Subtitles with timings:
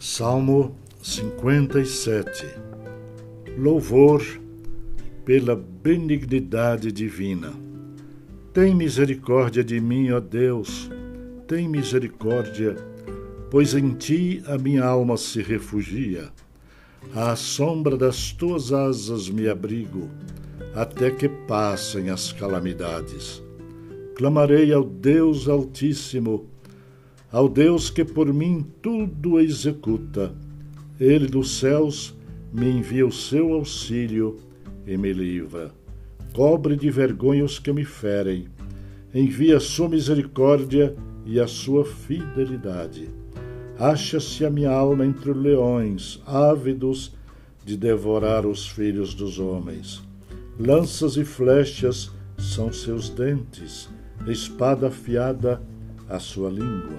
[0.00, 2.46] Salmo 57
[3.58, 4.24] Louvor
[5.24, 7.52] pela benignidade divina.
[8.52, 10.88] Tem misericórdia de mim, ó Deus,
[11.48, 12.76] tem misericórdia,
[13.50, 16.30] pois em ti a minha alma se refugia.
[17.12, 20.08] À sombra das tuas asas me abrigo,
[20.76, 23.42] até que passem as calamidades.
[24.14, 26.46] Clamarei ao Deus Altíssimo,
[27.30, 30.32] ao Deus que por mim tudo executa.
[30.98, 32.14] Ele dos céus
[32.52, 34.38] me envia o seu auxílio
[34.86, 35.70] e me livra.
[36.32, 38.46] Cobre de vergonha os que me ferem.
[39.14, 43.08] Envia a sua misericórdia e a sua fidelidade.
[43.78, 47.14] Acha-se a minha alma entre leões, ávidos
[47.64, 50.02] de devorar os filhos dos homens.
[50.58, 53.88] Lanças e flechas são seus dentes,
[54.26, 55.62] espada afiada
[56.08, 56.98] a sua língua.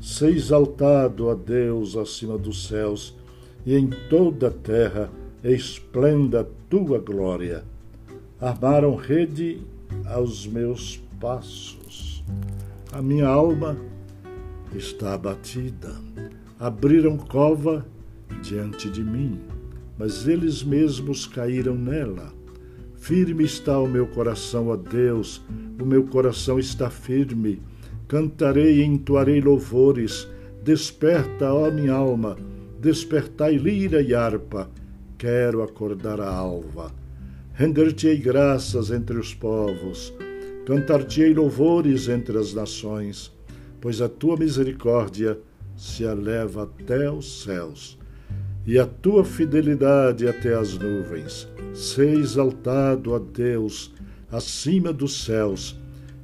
[0.00, 3.16] Ser exaltado a Deus acima dos céus
[3.64, 5.10] e em toda a terra
[5.42, 7.64] esplenda a tua glória.
[8.40, 9.60] Armaram rede
[10.06, 12.24] aos meus passos.
[12.92, 13.76] A minha alma
[14.74, 15.94] está abatida.
[16.58, 17.86] Abriram cova
[18.42, 19.40] diante de mim,
[19.98, 22.32] mas eles mesmos caíram nela.
[22.96, 25.40] Firme está o meu coração, ó Deus,
[25.80, 27.60] o meu coração está firme
[28.08, 30.26] Cantarei e entoarei louvores.
[30.64, 32.36] Desperta, ó minha alma,
[32.80, 34.70] despertai lira e harpa.
[35.18, 36.90] Quero acordar a alva.
[37.52, 40.14] Render-te-ei graças entre os povos.
[40.64, 43.30] Cantar-te-ei louvores entre as nações,
[43.78, 45.38] pois a tua misericórdia
[45.76, 47.98] se eleva até os céus
[48.66, 51.46] e a tua fidelidade até as nuvens.
[51.74, 53.92] Sei exaltado, ó Deus,
[54.30, 55.78] acima dos céus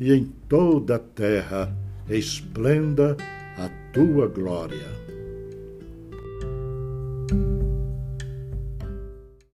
[0.00, 1.76] e em toda a terra
[2.08, 3.16] esplenda
[3.58, 5.19] a tua glória.